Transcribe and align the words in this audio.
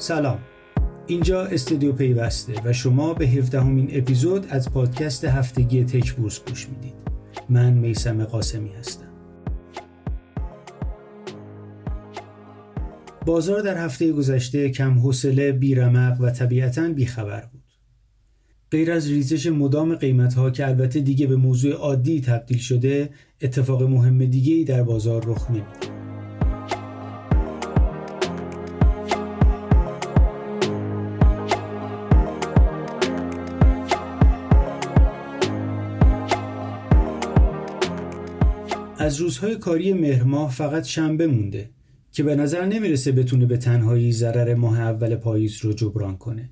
سلام 0.00 0.38
اینجا 1.06 1.44
استودیو 1.44 1.92
پیوسته 1.92 2.52
و 2.64 2.72
شما 2.72 3.14
به 3.14 3.26
17 3.26 3.60
همین 3.60 3.88
اپیزود 3.92 4.46
از 4.50 4.72
پادکست 4.72 5.24
هفتگی 5.24 5.84
تک 5.84 6.12
بورس 6.12 6.40
گوش 6.48 6.68
می‌دید 6.68 6.94
من 7.48 7.72
میسم 7.72 8.24
قاسمی 8.24 8.70
هستم 8.72 9.06
بازار 13.26 13.60
در 13.60 13.84
هفته 13.84 14.12
گذشته 14.12 14.70
کم 14.70 14.98
حوصله، 14.98 15.52
بیرمق 15.52 16.20
و 16.20 16.30
طبیعتا 16.30 16.88
بیخبر 16.88 17.44
بود. 17.52 17.64
غیر 18.70 18.92
از 18.92 19.08
ریزش 19.08 19.46
مدام 19.46 19.94
قیمت 19.94 20.34
ها 20.34 20.50
که 20.50 20.68
البته 20.68 21.00
دیگه 21.00 21.26
به 21.26 21.36
موضوع 21.36 21.72
عادی 21.72 22.20
تبدیل 22.20 22.58
شده، 22.58 23.10
اتفاق 23.42 23.82
مهم 23.82 24.24
دیگه 24.24 24.54
ای 24.54 24.64
در 24.64 24.82
بازار 24.82 25.24
رخ 25.26 25.50
نمیده. 25.50 25.99
از 39.00 39.16
روزهای 39.16 39.56
کاری 39.56 39.92
مهرماه 39.92 40.50
فقط 40.50 40.84
شنبه 40.84 41.26
مونده 41.26 41.70
که 42.12 42.22
به 42.22 42.36
نظر 42.36 42.66
نمی‌رسه 42.66 43.12
بتونه 43.12 43.46
به 43.46 43.56
تنهایی 43.56 44.12
ضرر 44.12 44.54
ماه 44.54 44.80
اول 44.80 45.16
پاییز 45.16 45.56
رو 45.56 45.72
جبران 45.72 46.16
کنه. 46.16 46.50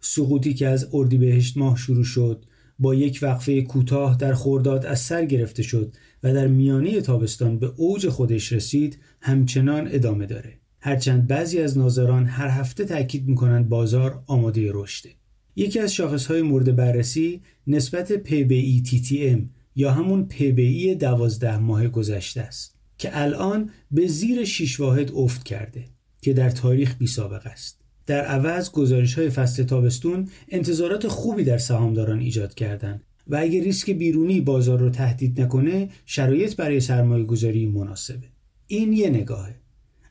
سقوطی 0.00 0.54
که 0.54 0.68
از 0.68 0.88
اردیبهشت 0.92 1.56
ماه 1.56 1.76
شروع 1.76 2.04
شد 2.04 2.44
با 2.78 2.94
یک 2.94 3.18
وقفه 3.22 3.62
کوتاه 3.62 4.16
در 4.16 4.34
خورداد 4.34 4.86
از 4.86 5.00
سر 5.00 5.24
گرفته 5.24 5.62
شد 5.62 5.94
و 6.22 6.34
در 6.34 6.46
میانه 6.46 7.00
تابستان 7.00 7.58
به 7.58 7.72
اوج 7.76 8.08
خودش 8.08 8.52
رسید 8.52 8.98
همچنان 9.20 9.88
ادامه 9.90 10.26
داره. 10.26 10.52
هرچند 10.80 11.26
بعضی 11.26 11.60
از 11.60 11.78
ناظران 11.78 12.26
هر 12.26 12.48
هفته 12.48 12.84
تاکید 12.84 13.28
می‌کنند 13.28 13.68
بازار 13.68 14.22
آماده 14.26 14.70
رشده. 14.72 15.10
یکی 15.56 15.78
از 15.78 15.94
شاخصهای 15.94 16.42
مورد 16.42 16.76
بررسی 16.76 17.42
نسبت 17.66 18.16
PBE 18.16 18.82
یا 19.76 19.92
همون 19.92 20.28
PBE 20.30 20.96
دوازده 20.98 21.58
ماه 21.58 21.88
گذشته 21.88 22.40
است. 22.40 22.74
که 22.98 23.22
الان 23.22 23.70
به 23.90 24.06
زیر 24.06 24.44
6 24.44 24.80
واحد 24.80 25.12
افت 25.14 25.44
کرده 25.44 25.84
که 26.22 26.32
در 26.32 26.50
تاریخ 26.50 26.96
بی 26.98 27.06
سابقه 27.06 27.50
است. 27.50 27.80
در 28.06 28.24
عوض 28.24 28.70
گزارش 28.70 29.14
های 29.14 29.30
فصل 29.30 29.62
تابستون 29.62 30.28
انتظارات 30.48 31.08
خوبی 31.08 31.44
در 31.44 31.58
سهامداران 31.58 32.20
ایجاد 32.20 32.54
کردند 32.54 33.04
و 33.26 33.36
اگر 33.36 33.60
ریسک 33.60 33.90
بیرونی 33.90 34.40
بازار 34.40 34.78
رو 34.78 34.90
تهدید 34.90 35.40
نکنه 35.40 35.88
شرایط 36.06 36.56
برای 36.56 36.80
سرمایه 36.80 37.24
گذاری 37.24 37.66
مناسبه. 37.66 38.26
این 38.66 38.92
یه 38.92 39.10
نگاهه. 39.10 39.54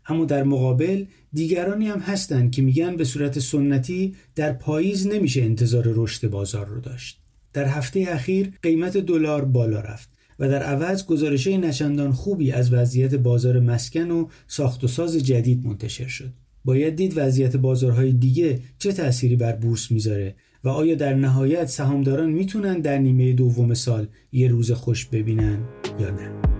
اما 0.08 0.25
در 0.25 0.44
مقابل 0.44 1.05
دیگرانی 1.33 1.88
هم 1.88 2.00
هستند 2.00 2.52
که 2.52 2.61
میگن 2.61 2.95
به 2.95 3.03
صورت 3.03 3.39
سنتی 3.39 4.16
در 4.36 4.53
پاییز 4.53 5.08
نمیشه 5.08 5.42
انتظار 5.42 5.83
رشد 5.88 6.30
بازار 6.30 6.66
رو 6.66 6.81
داشت. 6.81 7.23
در 7.54 7.66
هفته 7.66 8.06
اخیر 8.09 8.52
قیمت 8.62 8.98
دلار 8.98 9.46
بالا 9.46 9.80
رفت 9.80 10.09
و 10.40 10.50
در 10.50 10.64
عوض 10.64 11.06
گزارش 11.06 11.48
نشندان 11.48 12.12
خوبی 12.12 12.52
از 12.52 12.73
وضعیت 12.73 13.16
بازار 13.16 13.60
مسکن 13.60 14.12
و 14.12 14.28
ساخت 14.48 14.84
و 14.84 14.88
ساز 14.88 15.18
جدید 15.18 15.66
منتشر 15.66 16.08
شد. 16.08 16.34
باید 16.66 16.95
دید 16.95 17.14
وضعیت 17.16 17.56
بازارهای 17.56 18.14
دیگه 18.14 18.60
چه 18.80 18.92
تأثیری 18.92 19.36
بر 19.36 19.56
بورس 19.56 19.92
می‌ذاره 19.92 20.36
و 20.64 20.70
آیا 20.70 20.95
در 20.95 21.14
نهایت 21.14 21.66
سهامداران 21.66 22.30
می‌تونن 22.30 22.80
در 22.80 22.98
نیمه 22.98 23.34
دوم 23.34 23.73
سال 23.73 24.08
یه 24.32 24.48
روز 24.48 24.72
خوش 24.72 25.06
ببینن 25.06 25.60
یا 26.00 26.10
نه؟ 26.10 26.53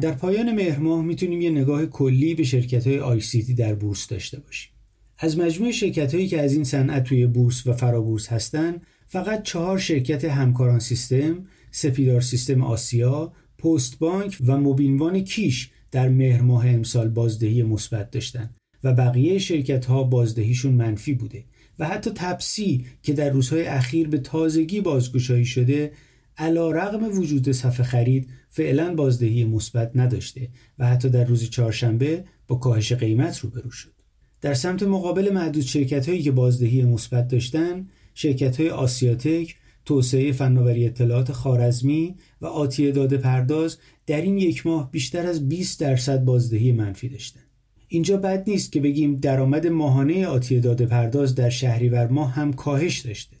در 0.00 0.12
پایان 0.12 0.54
مهر 0.54 0.78
ماه 0.78 1.04
می‌تونیم 1.04 1.40
یه 1.40 1.50
نگاه 1.50 1.86
کلی 1.86 2.34
به 2.34 2.42
شرکت 2.42 2.86
های 2.86 2.98
آی 2.98 3.20
سی 3.20 3.42
تی 3.42 3.54
در 3.54 3.74
بورس 3.74 4.06
داشته 4.06 4.40
باشیم. 4.40 4.72
از 5.18 5.38
مجموع 5.38 5.70
شرکت 5.70 6.14
هایی 6.14 6.28
که 6.28 6.40
از 6.40 6.52
این 6.52 6.64
صنعت 6.64 7.04
توی 7.04 7.26
بورس 7.26 7.66
و 7.66 7.72
فرابورس 7.72 8.28
هستن 8.28 8.80
فقط 9.06 9.42
چهار 9.42 9.78
شرکت 9.78 10.24
همکاران 10.24 10.78
سیستم، 10.78 11.46
سپیدار 11.70 12.20
سیستم 12.20 12.62
آسیا، 12.62 13.32
پست 13.58 13.98
بانک 13.98 14.38
و 14.46 14.56
مبینوان 14.56 15.20
کیش 15.20 15.70
در 15.90 16.08
مهر 16.08 16.42
ماه 16.42 16.68
امسال 16.68 17.08
بازدهی 17.08 17.62
مثبت 17.62 18.10
داشتن 18.10 18.50
و 18.84 18.92
بقیه 18.92 19.38
شرکت 19.38 19.86
ها 19.86 20.02
بازدهیشون 20.02 20.74
منفی 20.74 21.12
بوده 21.12 21.44
و 21.78 21.86
حتی 21.86 22.10
تپسی 22.14 22.86
که 23.02 23.12
در 23.12 23.30
روزهای 23.30 23.66
اخیر 23.66 24.08
به 24.08 24.18
تازگی 24.18 24.80
بازگشایی 24.80 25.44
شده 25.44 25.92
علا 26.38 26.70
رقم 26.70 27.18
وجود 27.18 27.52
صفحه 27.52 27.86
خرید 27.86 28.30
فعلا 28.48 28.94
بازدهی 28.94 29.44
مثبت 29.44 29.90
نداشته 29.94 30.48
و 30.78 30.86
حتی 30.86 31.08
در 31.08 31.24
روز 31.24 31.50
چهارشنبه 31.50 32.24
با 32.46 32.56
کاهش 32.56 32.92
قیمت 32.92 33.38
روبرو 33.38 33.70
شد. 33.70 33.92
در 34.40 34.54
سمت 34.54 34.82
مقابل 34.82 35.32
معدود 35.32 35.62
شرکت 35.62 36.08
هایی 36.08 36.22
که 36.22 36.30
بازدهی 36.30 36.84
مثبت 36.84 37.28
داشتن 37.28 37.86
شرکت 38.14 38.60
های 38.60 38.70
آسیاتک، 38.70 39.56
توسعه 39.84 40.32
فناوری 40.32 40.86
اطلاعات 40.86 41.32
خارزمی 41.32 42.14
و 42.40 42.46
آتی 42.46 42.92
داده 42.92 43.16
پرداز 43.16 43.76
در 44.06 44.20
این 44.20 44.38
یک 44.38 44.66
ماه 44.66 44.90
بیشتر 44.90 45.26
از 45.26 45.48
20 45.48 45.80
درصد 45.80 46.24
بازدهی 46.24 46.72
منفی 46.72 47.08
داشتن. 47.08 47.40
اینجا 47.88 48.16
بد 48.16 48.50
نیست 48.50 48.72
که 48.72 48.80
بگیم 48.80 49.16
درآمد 49.16 49.66
ماهانه 49.66 50.26
آتی 50.26 50.60
داده 50.60 50.86
پرداز 50.86 51.34
در 51.34 51.50
شهریور 51.50 52.08
ماه 52.08 52.32
هم 52.32 52.52
کاهش 52.52 53.00
داشته. 53.00 53.36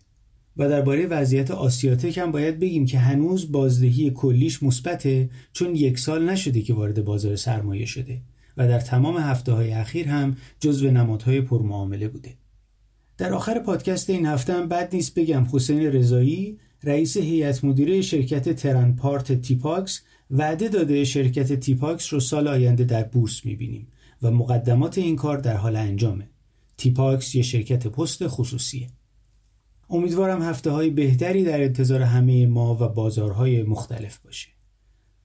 و 0.56 0.68
درباره 0.68 1.06
وضعیت 1.06 1.50
آسیاتک 1.50 2.18
هم 2.18 2.32
باید 2.32 2.58
بگیم 2.58 2.86
که 2.86 2.98
هنوز 2.98 3.52
بازدهی 3.52 4.10
کلیش 4.10 4.62
مثبته 4.62 5.30
چون 5.52 5.74
یک 5.74 5.98
سال 5.98 6.30
نشده 6.30 6.62
که 6.62 6.74
وارد 6.74 7.04
بازار 7.04 7.36
سرمایه 7.36 7.86
شده 7.86 8.20
و 8.56 8.68
در 8.68 8.80
تمام 8.80 9.16
هفته 9.16 9.52
های 9.52 9.72
اخیر 9.72 10.08
هم 10.08 10.36
جزو 10.60 10.90
نمادهای 10.90 11.40
پرمعامله 11.40 12.08
بوده. 12.08 12.34
در 13.18 13.32
آخر 13.32 13.58
پادکست 13.58 14.10
این 14.10 14.26
هفته 14.26 14.52
هم 14.52 14.68
بد 14.68 14.94
نیست 14.94 15.14
بگم 15.14 15.46
حسین 15.52 15.82
رضایی 15.82 16.58
رئیس 16.82 17.16
هیئت 17.16 17.64
مدیره 17.64 18.02
شرکت 18.02 18.48
ترنپارت 18.48 19.40
تیپاکس 19.40 20.02
وعده 20.30 20.68
داده 20.68 21.04
شرکت 21.04 21.52
تیپاکس 21.52 22.12
رو 22.12 22.20
سال 22.20 22.48
آینده 22.48 22.84
در 22.84 23.02
بورس 23.02 23.44
می‌بینیم 23.44 23.88
و 24.22 24.30
مقدمات 24.30 24.98
این 24.98 25.16
کار 25.16 25.38
در 25.38 25.56
حال 25.56 25.76
انجامه. 25.76 26.28
تیپاکس 26.76 27.34
یه 27.34 27.42
شرکت 27.42 27.86
پست 27.86 28.28
خصوصیه. 28.28 28.88
امیدوارم 29.90 30.42
هفته 30.42 30.70
های 30.70 30.90
بهتری 30.90 31.44
در 31.44 31.62
انتظار 31.62 32.02
همه 32.02 32.46
ما 32.46 32.74
و 32.74 32.88
بازارهای 32.88 33.62
مختلف 33.62 34.18
باشه. 34.18 34.48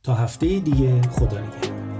تا 0.03 0.13
هفته 0.13 0.59
دیگه 0.59 1.01
خدا 1.01 1.39
نگهدار. 1.39 1.90